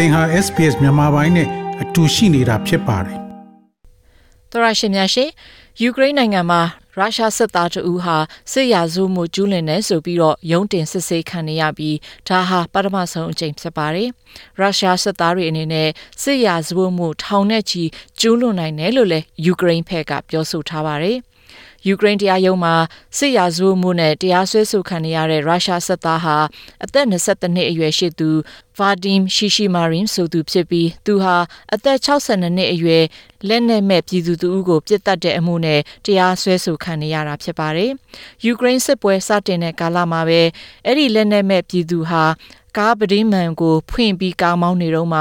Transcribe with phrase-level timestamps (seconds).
[0.00, 1.48] သင်ဟာ SPS မြန်မာပိုင်းနဲ့
[1.82, 3.18] အတူရှိနေတာဖြစ်ပါတယ်။
[4.50, 5.30] သောရရှင်များရှင်
[5.82, 6.60] ယူကရိန်းနိုင်ငံမှာ
[6.96, 8.16] ရုရှားစစ်သားတအူးဟာ
[8.52, 11.96] စစ်ရာဇဝမှုကျူးလွန်နေဆိုပြီးတော့ရုံးတင်စစ်ဆေးခံနေရပြီး
[12.28, 14.08] ဒါဟာပထမဆုံးအကြိမ်ဖြစ်ပါတယ်။
[14.58, 15.88] ရုရှားစစ်သားတွေအနေနဲ့
[16.22, 17.82] စစ်ရာဇဝမှုထောင်နဲ့ချီ
[18.20, 21.16] ကျူးလွန်နိုင်တယ်လို့လည်းယူကရိန်းဘက်ကပြောဆိုထားပါတယ်။
[21.86, 22.74] ယူကရိန်းတရားရုံးမှာ
[23.16, 26.36] စစ်ရာဇဝမှုနဲ့တရားစွဲဆိုခံနေရတဲ့ရုရှားစစ်သားဟာ
[26.84, 28.30] အသက်22နှစ်အရွယ်ရှိသူ
[28.78, 31.36] ဗာဒီမ်ရှီရှီမာရင်ဆိုသူဖြစ်ပြီးသူဟာ
[31.74, 33.04] အသက်62နှစ်အရွယ်
[33.48, 37.90] လက်နက်မဲ့ပြည်သူသူကိုပြစ်တက်တဲ့အမှုနဲ့တရားစွဲဆိုခံနေရတာဖြစ်ပါတယ်။
[38.44, 40.40] ယူကရိန်းစစ်ပွဲစတင်တဲ့ကာလမှာပဲ
[40.84, 42.24] အဲ့ဒီလက်နက်မဲ့ပြည်သူဟာ
[42.76, 45.20] ကားပဒင်းမှန်ကိုဖွင့်ပြီးကားမောင်းနေတော့မှ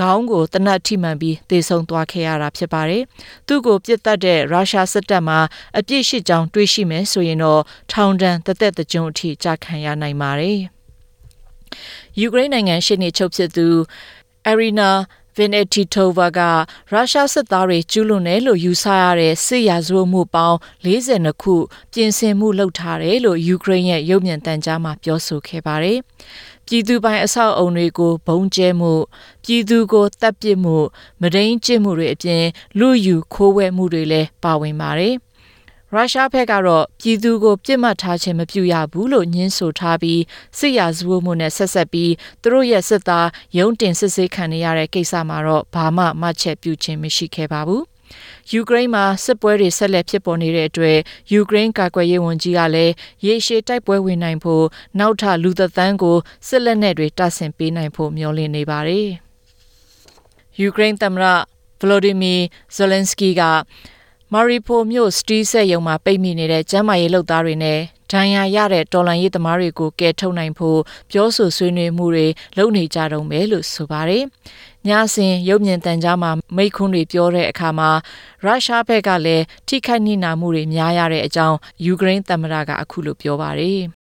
[0.00, 3.02] ခေါင်းကိုတနတ်ထိမှန်ပြီးတေဆုံသွားခဲ့ရတာဖြစ်ပါတယ်။
[3.46, 5.36] သူ့ကိုပြစ်တက်တဲ့ရုရှားစစ်တပ်မှ
[5.78, 10.58] အပြစ်ရှိကြောင်းတွေးရှိမယ်ဆိုရင်တော့ထောင်ဒဏ်တစ်သက်တကြုံအထိကြာခံရနိုင်ပါတယ်။
[12.20, 13.66] ယူကရိန်းနိုင်ငံရှေ့နေချုပ်ဖြစ်သူ
[14.48, 14.90] အရီနာ
[15.36, 16.40] ဗင်နက်တီတိုဗာက
[16.90, 21.54] ရုရှားစစ်သားတွေကျူးလွန်တယ်လို့ယူဆရတဲ့စစ်ရာဇဝတ်မှုပေါင်း42ခု
[21.92, 25.98] ပြင်ဆင်မှုလုပ်ထားတယ်လို့ယူကရိန်းရဲ့ရုပ်မြင်သံကြားမှာပြောဆိုခဲ့ပါတယ်။
[26.66, 28.92] ပြည်သူပိုင်အဆောက်အုံတွေကိုဘုံကျဲမှု
[29.44, 30.76] ပြည်သူကိုတပ်ပစ်မှု
[31.20, 32.44] မဒိန်ကျင့်မှုတွေအပြင်
[32.78, 35.14] လူယူခိုးဝဲမှုတွေလည်းပါဝင်ပါတယ်
[35.94, 40.22] ရုရှားဘက်ကတော့ပြည်သူကိုပြစ်မှတ်ထားခြင်းမပြုရဘူးလို့ညင်းဆိုထားပြီး
[40.58, 42.12] စစ်ရာဇဝတ်မှုနဲ့ဆက်ဆက်ပြီး
[42.42, 47.84] သူတို့ရဲ့စစ်သားရုံးတင်စစ်ဆေးခံနေရတဲ့ကိစ္စမှာတော့ဘာမှမှတ်ချက်ပြုခြင်းမရှိခဲ့ပါဘူး
[48.52, 50.98] ယူကရိန်းမှာစစ်ပွဲတွေဆက်လက်ဖြစ်ပေါ်နေတဲ့အတွက်
[51.32, 52.92] ယူကရိန်းကာကွယ်ရေးဝန်ကြီးကလည်း
[53.26, 54.64] ရေရှည်တိုက်ပွဲဝင်နိုင်ဖို့
[54.98, 56.18] နောက်ထပ်လူသက်သန်းကို
[56.48, 59.08] စစ်လက်နက်တွေတပ်ဆင်ပေးနိုင်ဖို့မျှော်လင့်နေပါတယ်။
[60.60, 61.24] ယူကရိန်းသမ္မတ
[61.80, 62.34] ဗလိုဒီမီ
[62.74, 63.42] ဇယ်လန်စကီက
[64.34, 67.78] မာရီပိုမြို့စတီးဆက်ရုံမှာပိတ်မိနေတဲ့ကျန်းမာရေးလုပ်သားတွေနဲ့
[68.10, 70.80] ဒဏ်ရာရတဲ့တော်လန်ရေးသမားတွေကိုကယ်ထုတ်နိုင်ဖို့
[71.10, 74.24] ပြောဆိုဆွေးနွေးမှုတွေလုပ်နေကြတော့မယ်လို့ဆိုပါတယ်။
[74.88, 77.90] ညစဉ်ရုပ်မြင်သံကြားမှာမိခွန်းတွေပြောတဲ့အခါမှာ
[78.44, 83.82] ရုရှားဘက်ကလည်းထိခိုက်နှိနာမှုတွေများရတဲ့အကြောင်းယူကရိန်းသမ္မတကအခုလိုပြောပါတယ်။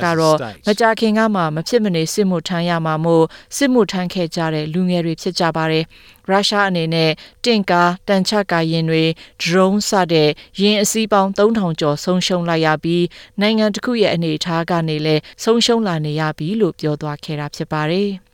[0.03, 3.25] ကတော့မကြခင်ကမှမဖြစ်မနေစစ်မှုထမ်းရမှာမို့
[3.57, 5.83] စစ်မှုထမ်းခဲ့ကြတဲ့လူငယ်တွေဖြစ်ကြပါတယ်။
[6.29, 7.11] ရုရှားအနေနဲ့
[7.45, 9.03] တင့်ကားတန်ချကာရင်တွေ
[9.43, 10.29] drone စတဲ့
[10.61, 13.05] ရင်အစည်းပေါင်း3000ကျော်ဆုံးရှုံးလိုက်ရပြီး
[13.41, 18.11] နိုင်ငံတစ်ခုရဲ့အနေအထားကနေလည်းဆုံးရှုံးလာနေရပြီလို့ပြောသွားခဲ့တာဖြစ်ပါတယ်။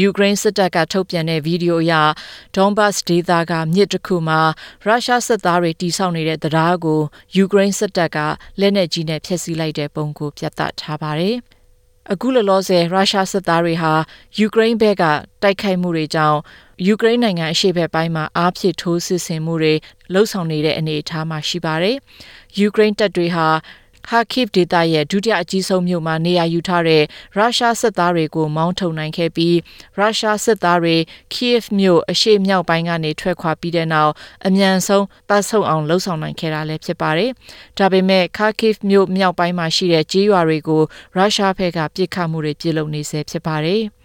[0.00, 1.94] ယူကရိန်းစစ်တပ်ကထုတ်ပြန်တဲ့ဗီဒီယိုအရ
[2.56, 4.40] ဒေါန်ဘတ်ဒေသကမြစ်တစ်ခုမှာ
[4.84, 7.00] ရုရှားစစ်သားတွေတိစောက်နေတဲ့တရားကို
[7.36, 8.18] ယူကရိန်းစစ်တပ်က
[8.60, 11.36] လက်နက်ကြီးနဲ့ဖျက်ဆီးလိုက်တဲ့ပုံကိုပြသထားပါတယ်။
[12.12, 13.92] အခုလောလောဆယ်ရုရှားစစ်သားတွေဟာ
[14.38, 15.04] ယူကရိန်းဘက်က
[15.42, 16.38] တိုက်ခိုက်မှုတွေကြောင့်
[16.86, 19.74] ယူကရိန်းနိုင်ငံအရှေ့ဘက်ပိုင်းမှာအားဖြည့်ထိုးစစ်ဆင်မှုတွေ
[20.12, 21.96] လှုပ်ဆောင်နေတဲ့အနေအထားမှာရှိပါတယ်။
[22.58, 23.46] ယူကရိန်းတပ်တွေဟာ
[24.10, 27.02] ဟာခိဗ်ဒေသရဲ့ဒုတိယအကြီးဆုံးမြို့မှာနေရာယူထားတဲ့
[27.36, 29.56] ရုရှားစစ်သားတွေကိုမောင်းထုတ်နိုင်ခဲ့ပြီး
[29.98, 30.96] ရုရှားစစ်သားတွေ
[31.34, 34.12] ကိယက်မြို့အရှေ့မြောက်ပိုင်းကနေထွက်ခွာပြီးတဲ့နောက်
[34.46, 37.30] အမြန်ဆုံးပတ်ဆုပ်အောင်လှုပ်ဆောင်နိုင်ခဲ့တာလည်းဖြစ်ပါတယ်။
[37.78, 40.82] ဒါပေမဲ့ခါခိဗ်မြို့မြောက်ပိုင်းမှာရှိတဲ့ကြေးရွာတွေကို
[41.16, 43.82] ရုရှားဘက်ကပစ်ခတ်မှုတွေပြုလုပ်နေဆဲဖြစ်ပါတယ်။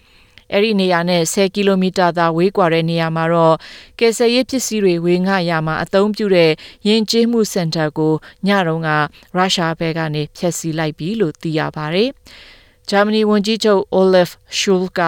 [0.52, 3.56] အဲ့ဒီနေရာနဲ့10ကီလိုမီတာသာဝေးကွာတဲ့နေရာမှာတော့
[4.00, 6.52] ကယ်ဆယ်ရေးပစ္စည်းတွေဝေငှရမှာအသုံးပြုတဲ့
[6.88, 8.14] ယဉ်ကျေးမှုစင်တာကို
[8.48, 8.90] ညတုန်းက
[9.36, 12.12] ရုရှားဘက်ကနေဖျက်ဆီးလိုက်ပြီလို့သိရပါတယ်။
[12.90, 15.02] ဂျာမနီဝန်ကြီးချုပ်အိုလဖ်ရှူလ်က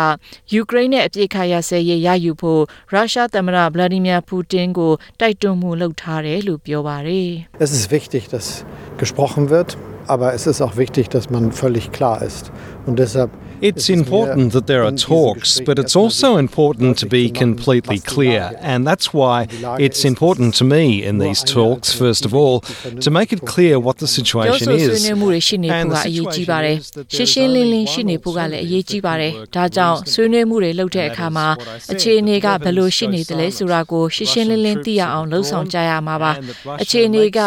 [0.54, 2.64] ယူကရိန်းနဲ့အပြစ်ခါရဆဲရေးရယူဖို့
[2.94, 7.30] ရုရှားသမ္မတဗလာဒီမီယာပူတင်ကိုတိုက်တွန်းမှုလုပ်ထားတယ်လို့ပြောပါတယ်။
[7.66, 8.48] Es ist wichtig, dass
[9.04, 9.70] gesprochen wird,
[10.08, 12.52] aber es ist auch wichtig, dass man völlig klar ist.
[12.86, 17.99] Und deshalb It's important that there are talks, but it's also important to be completely
[17.99, 18.53] clear.
[18.61, 19.49] And that's why
[19.79, 22.61] it's important to me in these talks, first of all,
[23.05, 24.89] to make it clear what the situation is.
[24.89, 26.07] And the situation is that
[27.15, 31.49] ရှင်းရှင်းလင်းလင်းရှိနေဖို့ကလည်းအရေးကြီးပါတယ်။ဒါကြောင့်ဆွေးနွေးမှုတွေလုပ်တဲ့အခါမှာ
[31.93, 36.33] အခြေအနေကဘယ်လိုရှိနေသလဲဆိုတာကိုရှင်းရှင်းလင်းလင်းသိရအောင်လှုံ့ဆော်ကြရမှာပါ။
[36.83, 37.39] အခြေအနေက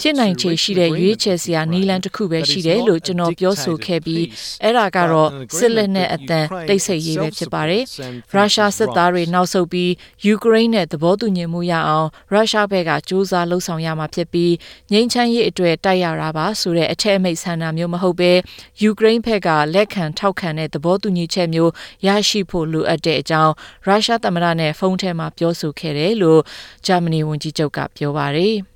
[0.00, 4.24] ဖြစ်နိုင်ခြေရှိတဲ့ရွေးချယ်စရာနည်းလမ်းတစ်ခုပဲရှိတယ်လို့ကျွန်တော်ပြောဆိုခဲ့ပြီး
[4.62, 7.83] အဲ့ဒါကတော့ စစ်လက်နက်အတန်တိတ်ဆိတ်ရေးပဲဖြစ်ပါတယ်။
[8.33, 9.91] ရုရှားစစ်သားတွေနောက်ဆုတ်ပြီး
[10.25, 14.53] ယူကရိန်းနဲ့သဘောတူညီမှုရအောင်ရုရှားဘက်ကစူးစမ်းလှုံ့ဆော်ရမှာဖြစ်ပြီး
[14.91, 18.31] ငြိမ်းချမ်းရေးအတွက်တိုက်ရတာပါဆိုတဲ့အထက်အမိတ်ဆန္ဒမျိုးမဟုတ်ဘဲ
[18.81, 21.71] ယူကရိန်းဘက်ကလက်ခံထောက်ခံတဲ့သဘောတူညီချက်မျိုး
[22.07, 23.53] ရရှိဖို့လိုအပ်တဲ့အကြောင်း
[23.85, 26.41] ရုရှားသမ္မတနဲ့ဖုန်းထဲမှာပြောဆိုခဲ့တယ်လို့
[26.85, 28.55] ဂျာမနီဝန်ကြီးချုပ်ကပြောပါတယ်။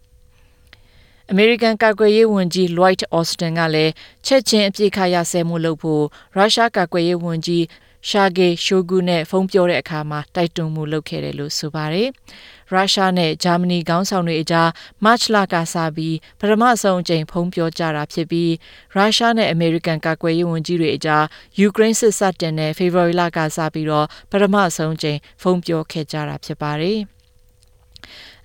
[1.31, 3.91] American ကာကွယ်ရေးဝန်ကြီး Lloyd Austin ကလည်း
[4.25, 6.03] ချက်ချင်းအပြစ်ခါရဆဲမှုလုပ်ဖို့
[6.35, 7.63] ရုရှားကာကွယ်ရေးဝန်ကြီး
[8.09, 12.07] Sergei Shoigu နဲ့ဖုန်းပြောတဲ့အခါမှာတိုက်တွန်းမှုလုပ်ခဲ့တယ်လို့ဆိုပါတယ်။
[12.71, 14.69] ရုရှားနဲ့ဂျာမနီခေါင်းဆောင်တွေအကြား
[15.03, 18.51] မတ်လကစပြီးပထမဆုံးအကြိမ်ဖုန်းပြောကြတာဖြစ်ပြီး
[18.95, 21.23] ရုရှားနဲ့အမေရိကန်ကာကွယ်ရေးဝန်ကြီးတွေအကြား
[21.59, 26.99] ယူကရိန်းစစ်စတင်တဲ့ဖေဖော်ဝါရီလကစပြီးတော့ပထမဆုံးအကြိမ်ဖုန်းပြောခဲ့ကြတာဖြစ်ပါတယ်။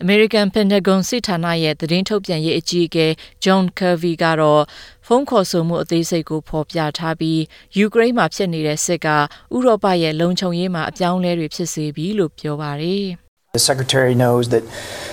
[0.05, 3.07] American Pentagon စစ်ဌာနရဲ့သတင်းထုတ်ပြန်ရေးအကြီးအကဲ
[3.45, 4.63] John Kirby ကတော့
[5.07, 7.41] ဖုန်းခေါ်ဆိုမှုအသေးစိတ်ကိုဖော်ပြထားပြီး
[7.79, 13.09] ယူကရိန်းမှာဖြစ်နေတဲ့စစ်ကဥရောပရဲ့လုံခြုံရေးမှာအပြောင်းအလဲတွေဖြစ်စေပြီလို့ပြောပါတယ်။
[13.55, 14.63] The Secretary knows that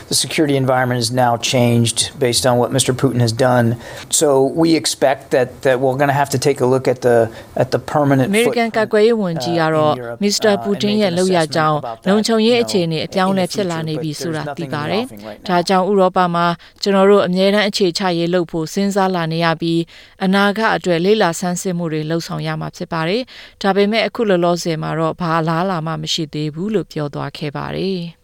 [0.10, 2.94] the security environment has now changed based on what Mr.
[2.94, 3.78] Putin has done.
[4.10, 7.32] So we expect that, that we're going to have to take a look at the
[7.56, 9.94] at the permanent American ကာကွယ်ရေးဝန်ကြီးကတော့
[10.26, 10.52] Mr.
[10.66, 15.04] Putin ရဲ့လောက်ရကြောင်းလုံခြုံရေးအခြေအနေအပြောင်းလဲဖြစ်လာနေပြီဆိုတာသိပါတယ်။
[15.48, 16.46] ဒါကြောင့်ဥရောပမှာ
[16.82, 19.82] ကျွန်တော်တို့အမြဲတမ်းအခြေချရေးလုပ်ဖို့စဉ်းစားလာနေရပြီး
[20.26, 23.22] အနာဂတ်အတွက်လေးလာဆန်းစစ်မှုတွေလှုပ်ဆောင်ရမှာဖြစ်ပါတယ်။
[23.62, 28.04] ဒါပေမဲ့အခုလောလောဆယ်မှာတော့ဘာလားလာမှမရှိသေးဘူးလို့ပြောသွားခဲ့ပါတယ်။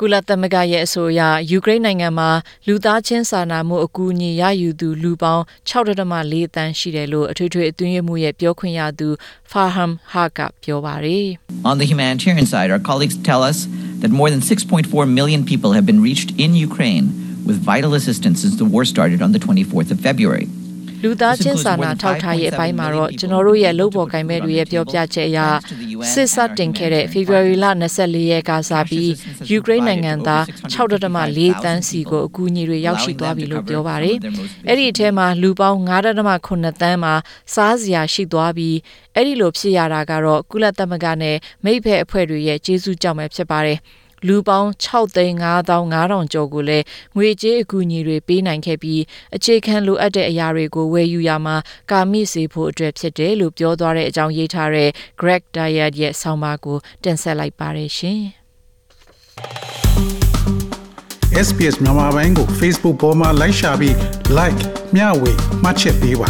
[0.00, 1.20] ကုလသမဂ္ဂရဲ့အဆိုအရ
[1.50, 2.30] ယူကရိန်းနိုင်ငံမှာ
[2.66, 9.08] လူသားချင်းစာနာမှုအကူအညီရယူသူလူပေါင်း6.4တန်းရှိတယ်လို့အထွေထွေအတွင်းရေးမှူးရဲ့ပြောခွင့်ရသူ
[9.52, 11.26] Farham Haq ကပြောပါတယ်။
[11.70, 13.58] On the humanitarian side, our colleagues tell us
[14.02, 17.06] that more than 6.4 million people have been reached in Ukraine
[17.48, 20.46] with vital assistance since the war started on the 24th of February.
[21.04, 25.38] လူသားချင်းစာနာထောက်ထားရေးအပိုင်းမှာတော့ကျွန်တော်တို့ရဲ့လုပ်ပေါ်ကိုင်မဲ့တွေရဲ့ပြောပြချက်အရ
[26.12, 27.66] စစ်စတင်ခဲ့တဲ့ဖေဖော်ဝါရီလ
[27.98, 29.10] 24ရက်ကစားပြီး
[29.50, 34.16] ယူကရိန်းနိုင်ငံသား6.4တန်းစီကိုအကူအညီတွေရောက်ရှိသွားပြီလို့ပြောပါတယ်။
[34.68, 36.04] အဲ့ဒီအထဲမှာလူပေါင်း9.9
[36.82, 37.14] တန်းမှာ
[37.54, 38.76] စားစရာရှိသွားပြီး
[39.14, 43.78] အဲ့ဒီလိုဖြစ်ရတာကတော့ကုလသမဂ္ဂနဲ့မိဖက်အဖွဲ့တွေရဲ့ကျေးဇူးကြောင့်ပဲဖြစ်ပါတယ်။
[44.26, 45.36] လူပေါင်း6သိန်း
[45.84, 46.84] 9500ကျော်ကိုလည်း
[47.16, 49.02] ငွေကြေးအကူအညီတွေပေးနိုင်ခဲ့ပြီး
[49.36, 51.56] အခြေခံလိုအပ်တဲ့အရာတွေကိုဝယ်ယူရမှာ
[51.90, 54.90] ကာမိစေဖို့အတွက်ဖြစ်တယ်လို့ပြောသွားတဲ့အကြောင်းရေးထားတဲ့
[55.20, 58.22] Greg Diet ရဲ့ဆောင်းပါးကိုတင်ဆက်လိုက်ပါတယ်ရှင်။
[61.46, 63.94] SPS မြန်မာပိုင်းကို Facebook ပေါ်မှာ like ရှာပြီး
[64.38, 64.60] like
[64.94, 65.32] မျှဝေ
[65.62, 66.28] မှတ်ချက်ပေးပါ